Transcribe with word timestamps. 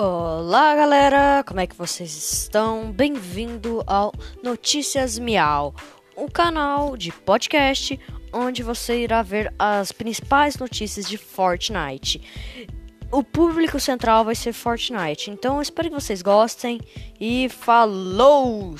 Olá 0.00 0.76
galera, 0.76 1.42
como 1.44 1.58
é 1.58 1.66
que 1.66 1.74
vocês 1.74 2.14
estão? 2.14 2.92
Bem-vindo 2.92 3.82
ao 3.84 4.14
Notícias 4.44 5.18
Miau, 5.18 5.74
um 6.16 6.28
canal 6.28 6.96
de 6.96 7.10
podcast 7.10 7.98
onde 8.32 8.62
você 8.62 9.02
irá 9.02 9.22
ver 9.22 9.52
as 9.58 9.90
principais 9.90 10.56
notícias 10.56 11.08
de 11.08 11.18
Fortnite. 11.18 12.22
O 13.10 13.24
público 13.24 13.80
central 13.80 14.24
vai 14.24 14.36
ser 14.36 14.52
Fortnite, 14.52 15.32
então 15.32 15.60
espero 15.60 15.88
que 15.88 16.00
vocês 16.00 16.22
gostem 16.22 16.80
e 17.20 17.48
falou! 17.48 18.76